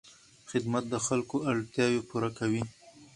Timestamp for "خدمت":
0.49-0.83